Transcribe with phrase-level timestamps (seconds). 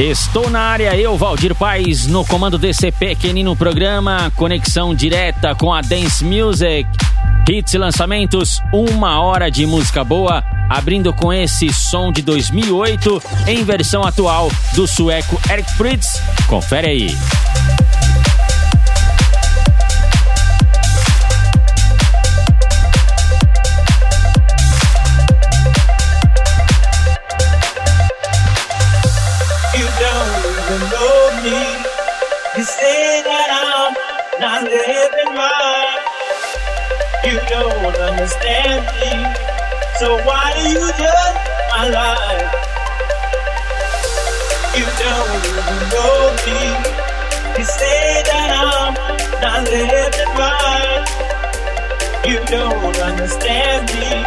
[0.00, 5.80] Estou na área, eu, Valdir Paz, no comando desse pequenino programa, conexão direta com a
[5.82, 6.84] Dance Music.
[7.48, 13.62] Hits e lançamentos, uma hora de música boa, abrindo com esse som de 2008 em
[13.62, 16.20] versão atual do sueco Eric Fritz.
[16.48, 17.16] Confere aí.
[32.64, 33.92] You say that I'm
[34.40, 36.00] not living right,
[37.28, 39.12] you don't understand me.
[40.00, 42.48] So why do you judge my life?
[44.80, 46.56] You don't even know me.
[47.60, 48.96] You say that I'm
[49.44, 51.04] not living right.
[52.24, 54.24] You don't understand me.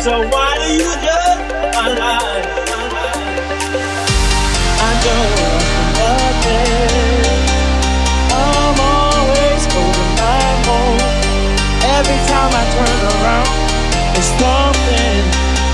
[0.00, 1.44] So why do you judge
[1.76, 2.48] my life?
[4.80, 5.36] I don't
[6.00, 7.07] nothing.
[11.98, 13.50] Every time I turn around,
[14.14, 15.18] it's something.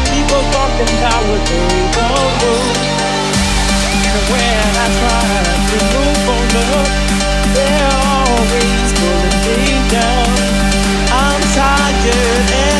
[0.08, 1.68] People talking about what they
[2.00, 2.54] won't do.
[4.08, 5.20] And when I try
[5.68, 6.88] to move on up,
[7.52, 10.32] they're always pulling me down.
[11.12, 12.73] I'm tired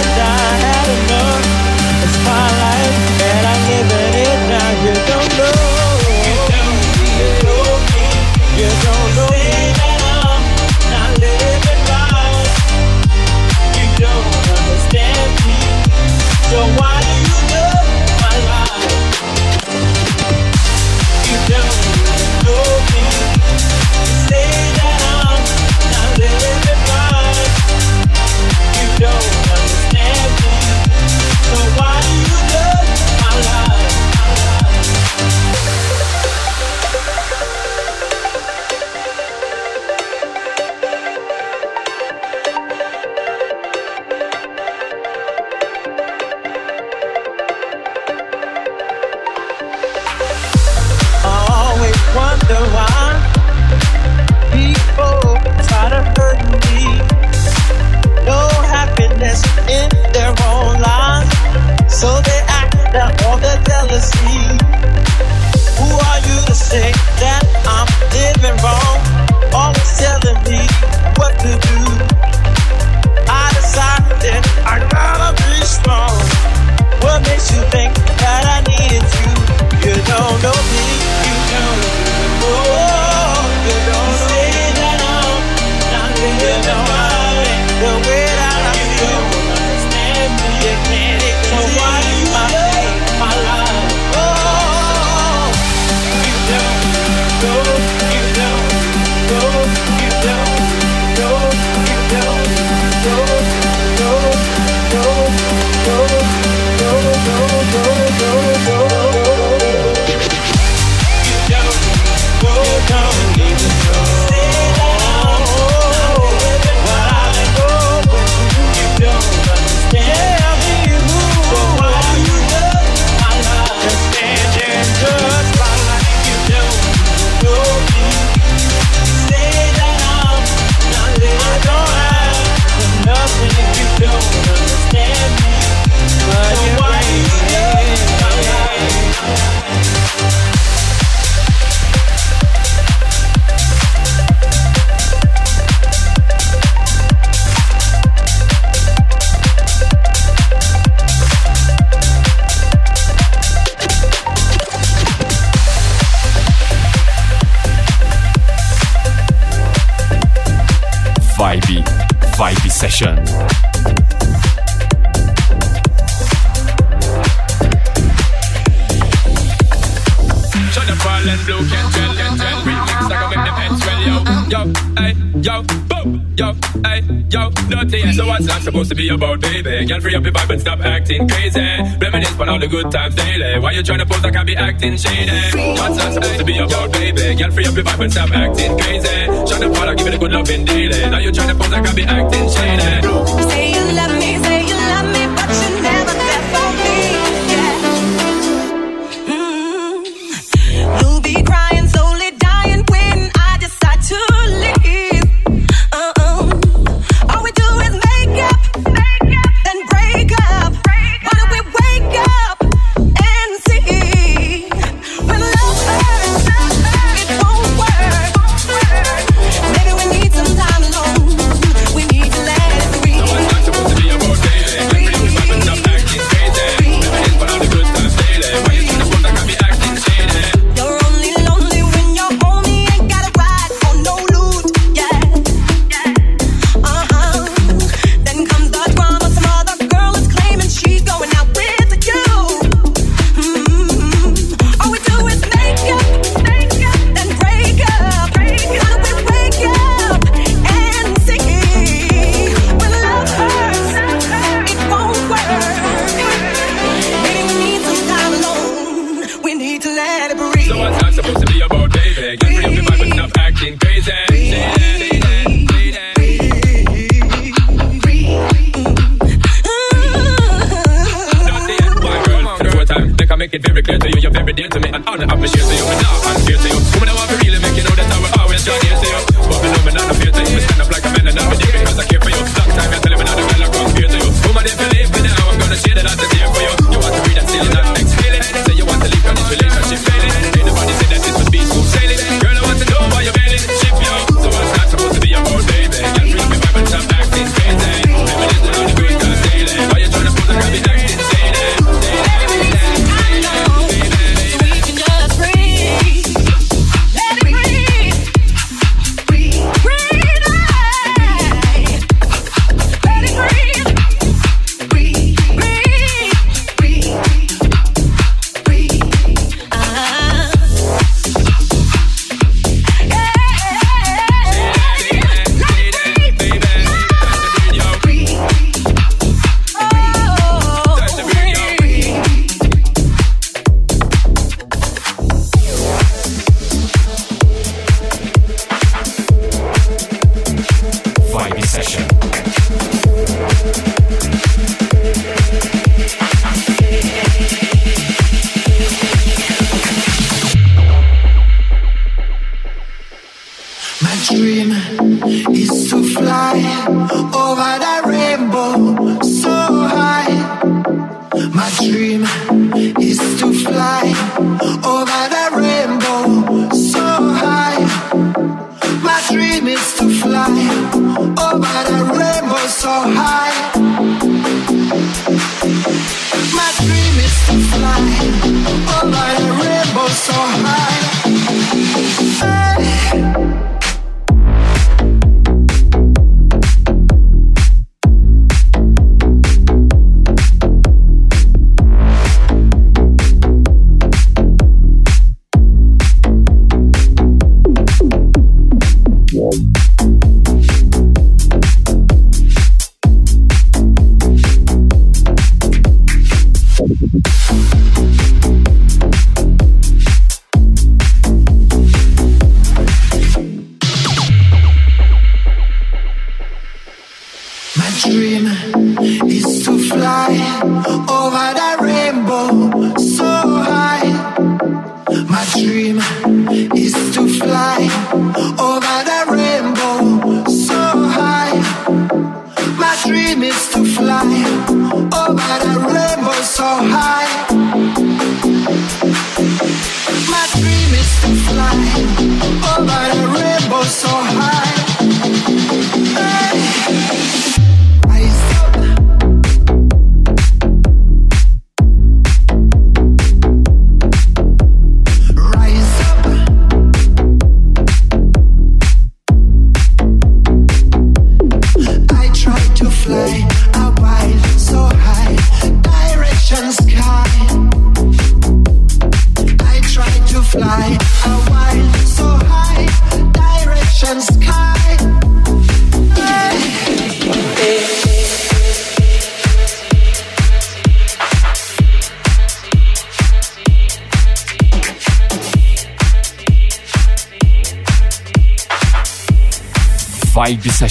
[176.36, 176.52] yo,
[176.84, 177.00] hey,
[177.30, 178.12] yo, Nothing.
[178.12, 179.84] So what's life supposed to be about, baby?
[179.86, 181.60] Girl, free up your vibe and stop acting crazy.
[181.60, 183.58] Reminisce on all the good times daily.
[183.58, 185.30] Why you trying to pose like I be acting shady?
[185.78, 187.34] What's life supposed to be about, baby?
[187.34, 189.08] Girl, free up your vibe and stop acting crazy.
[189.48, 191.10] Trying to that, give it a good loving daily.
[191.10, 193.48] Now you trying to pose like I be acting shady.
[193.50, 194.23] Say you love me.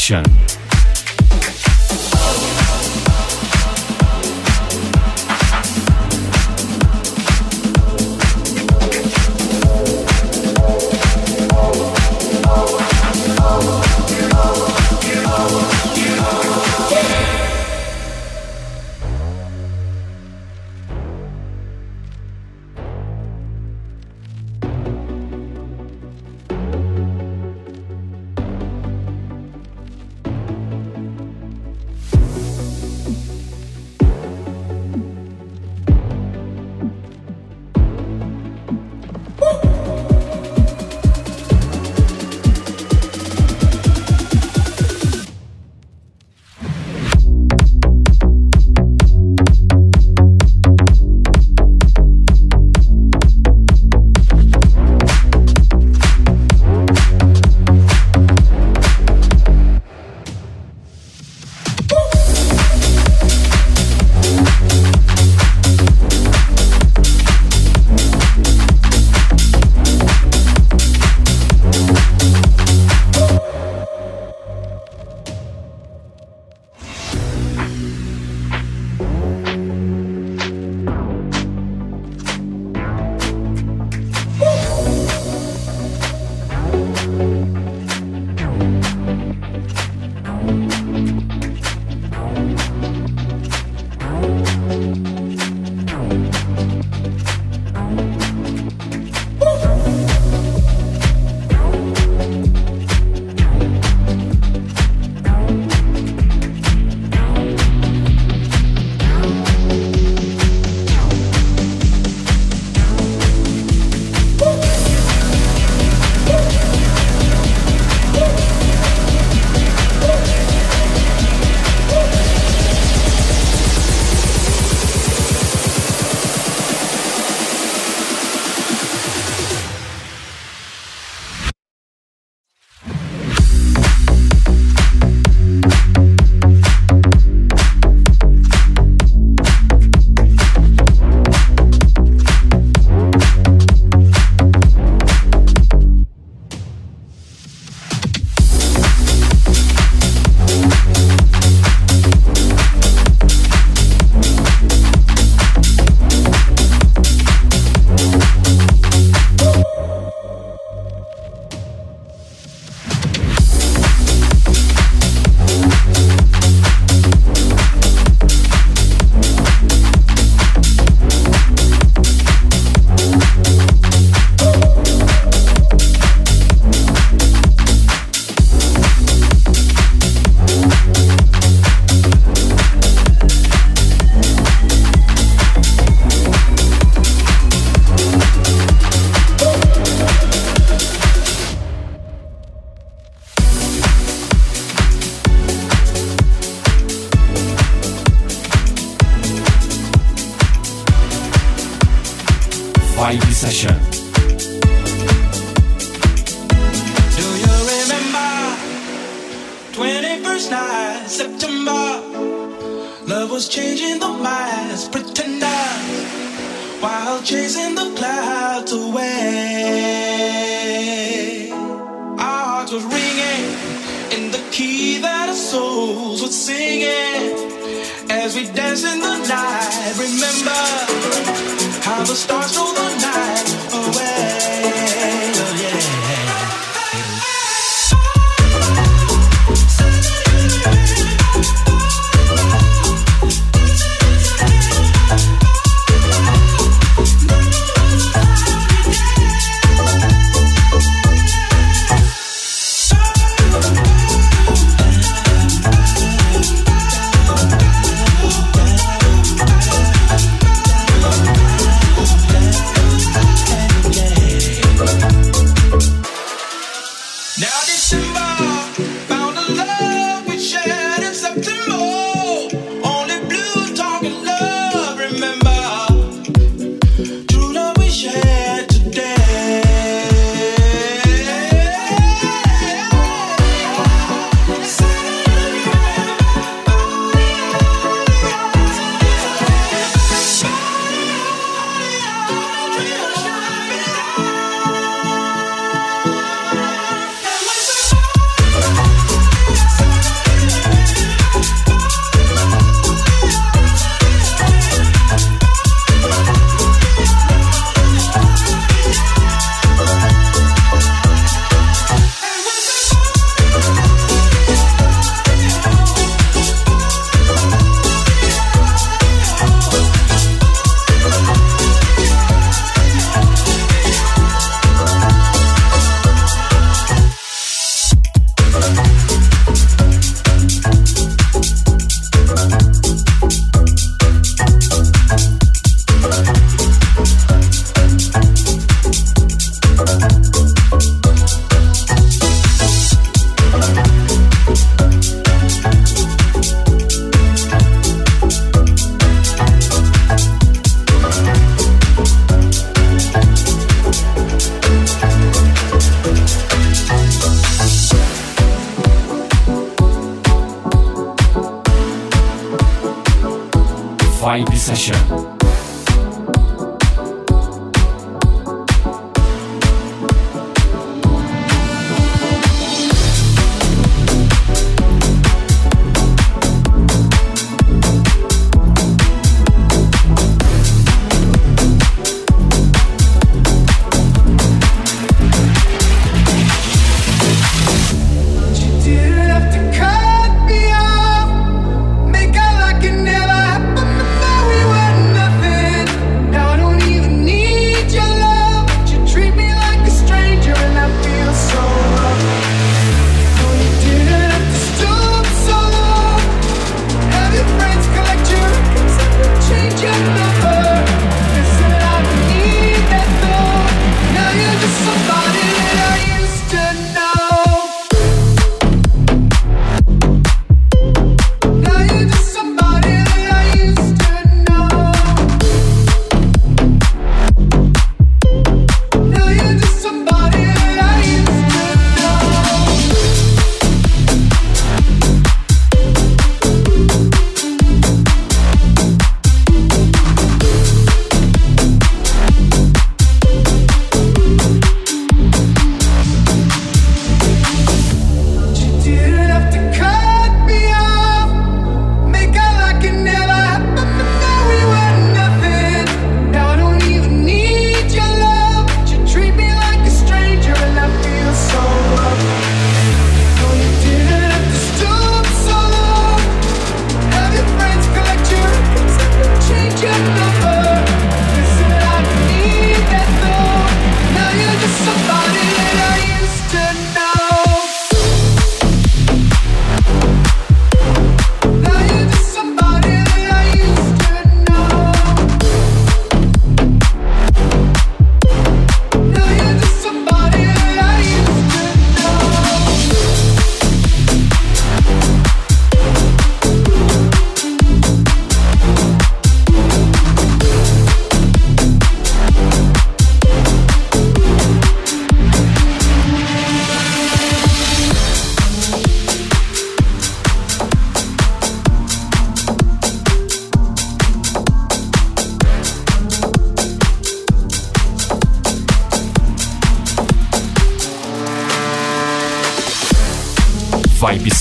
[0.03, 0.42] Session.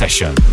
[0.03, 0.52] Session.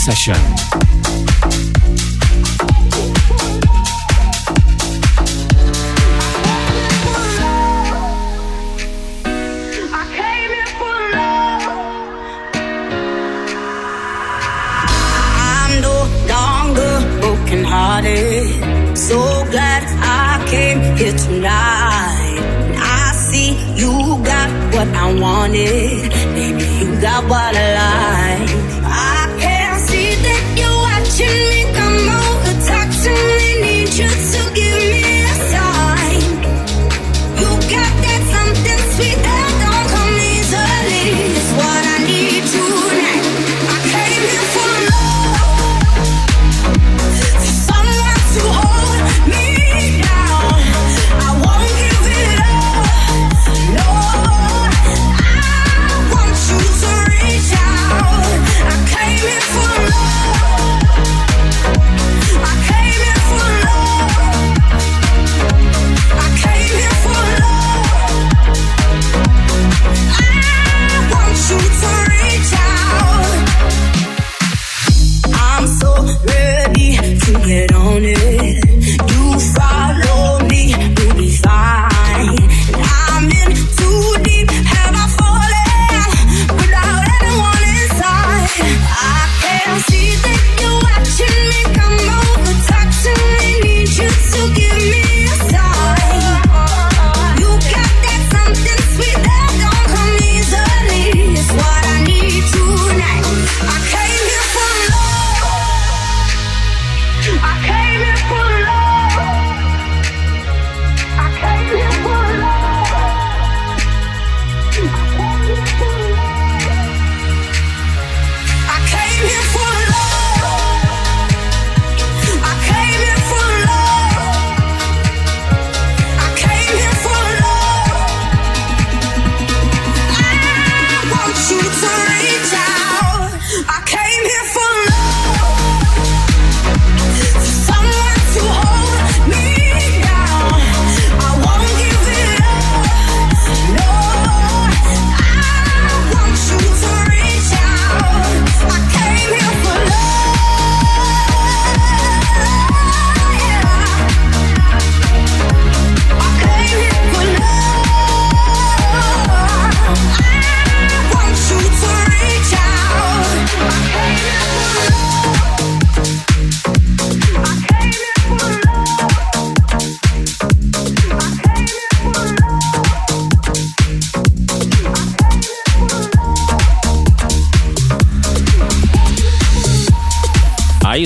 [0.00, 0.69] Session.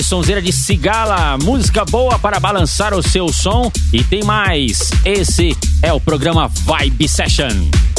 [0.05, 3.71] Sonzeira de cigala, música boa para balançar o seu som.
[3.91, 4.91] E tem mais.
[5.03, 7.94] Esse é o programa Vibe Session.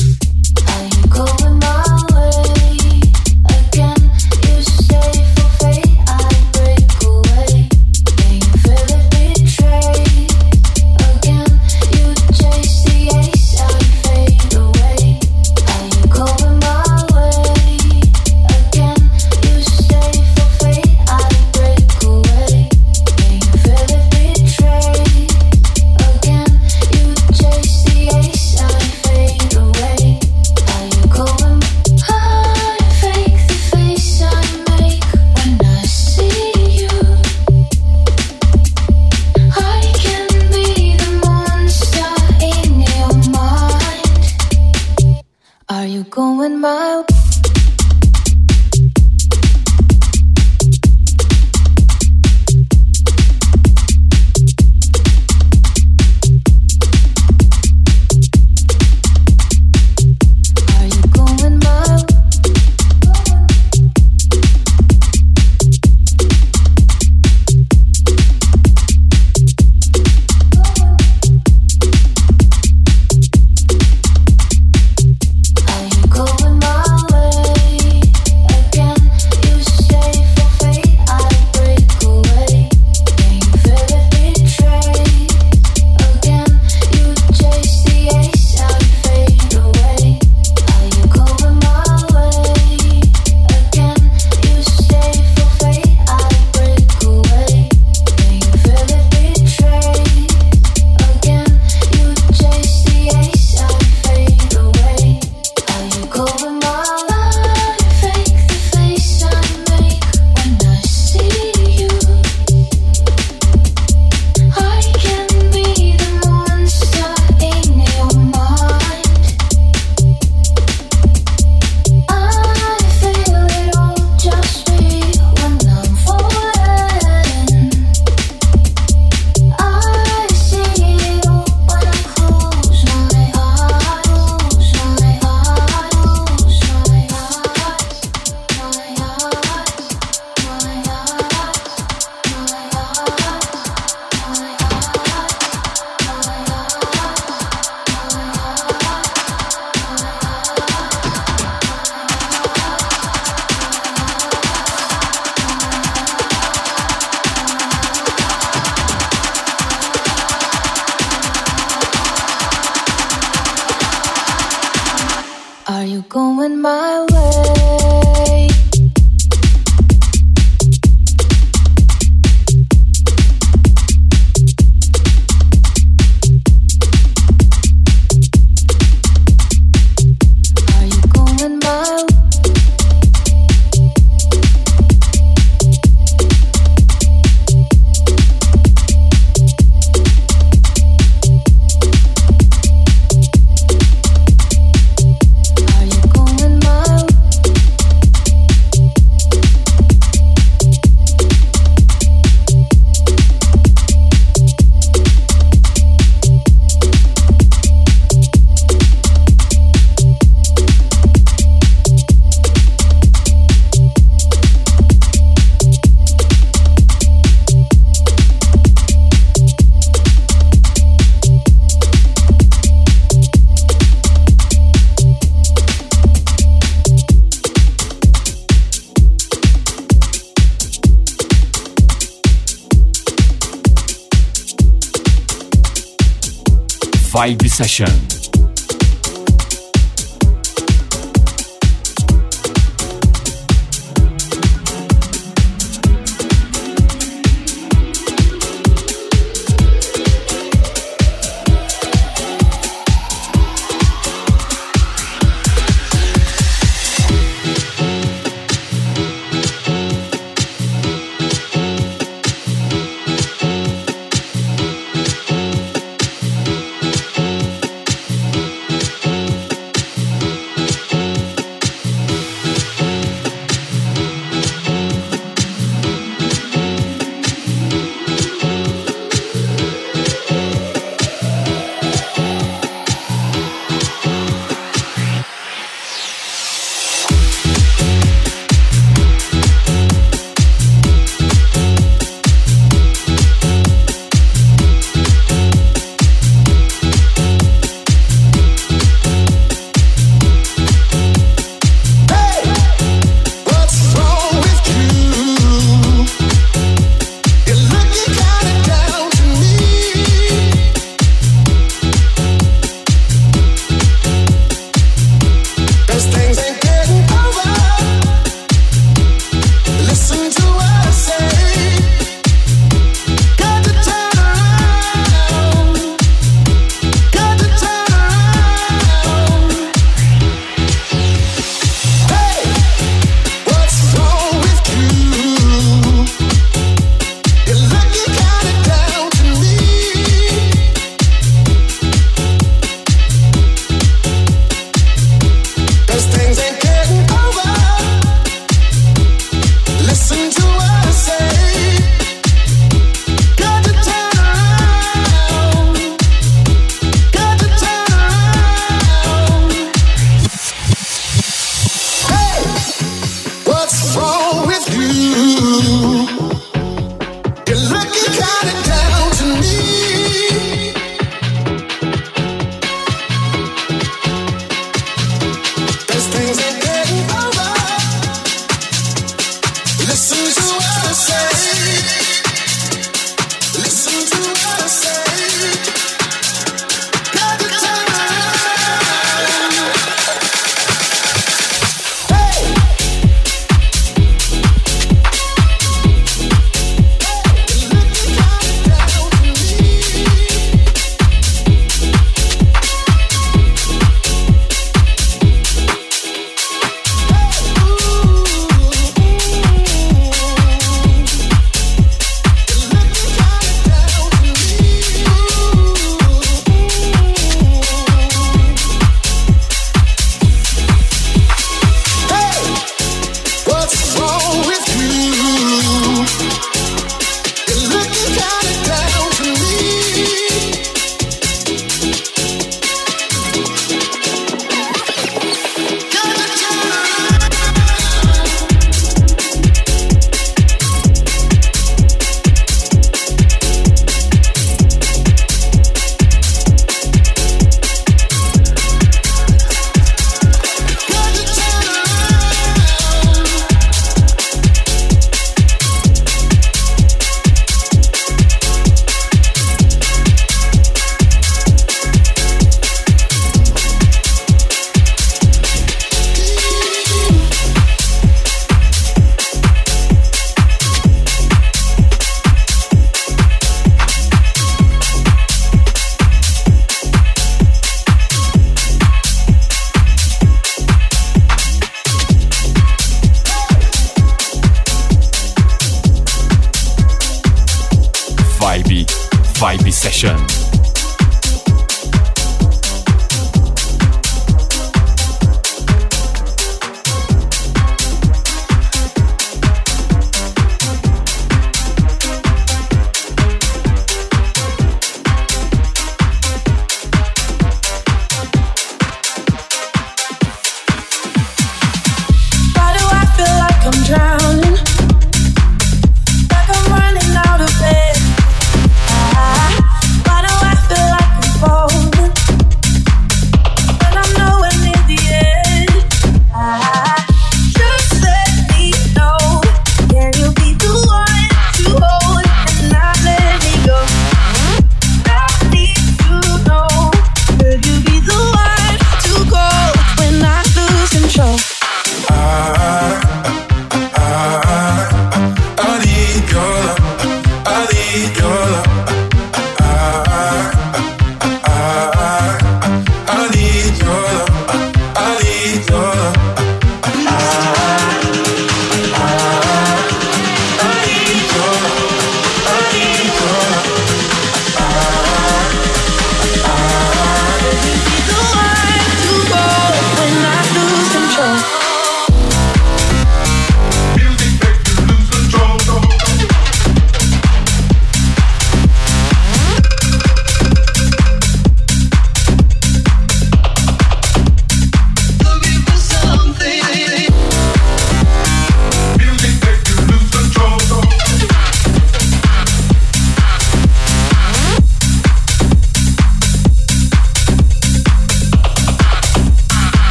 [237.16, 238.15] Vibe Session.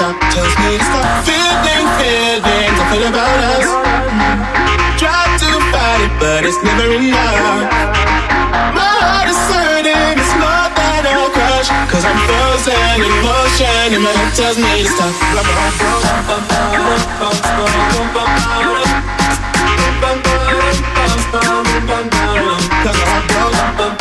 [0.00, 3.68] stop, tells me to stop feeling, feelings I feel about us.
[4.96, 7.68] Try to fight it, but it's never enough.
[8.72, 11.68] My heart is hurting, it's more than a crush.
[11.92, 15.12] Cause I'm frozen in motion, and my head tells me to stop.
[15.36, 15.72] Cause I'm
[23.28, 23.99] frozen.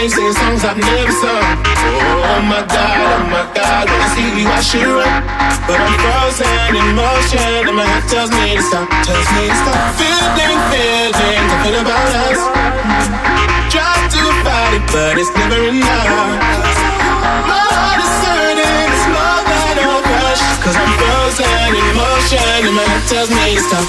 [0.00, 1.44] chain singing songs I've never sung.
[2.24, 5.12] Oh, my god, oh my god, when I see you I should run,
[5.68, 9.56] but I'm frozen in motion and my head tells me to stop, tells me to
[9.60, 9.76] stop.
[10.00, 12.40] Feeling, feeling, talking about us.
[13.68, 16.32] Try to fight it, but it's never enough.
[17.44, 22.72] My heart is hurting, it's more than a crush, cause I'm frozen in motion and
[22.72, 23.84] my head tells me to stop.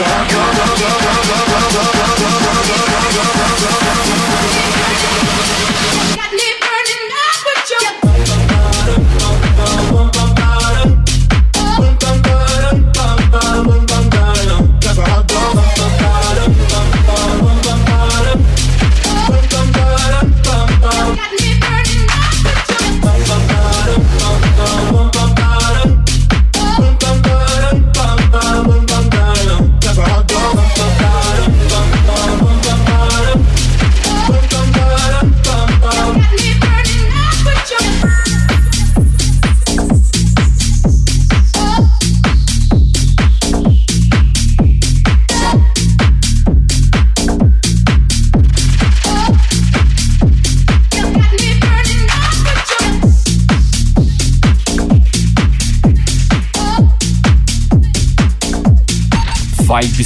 [0.00, 0.29] Stop.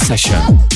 [0.05, 0.74] Session.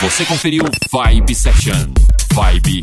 [0.00, 1.92] Você conferiu Vibe Session.
[2.32, 2.82] Vibe